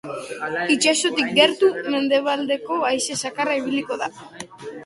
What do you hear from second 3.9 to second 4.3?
da.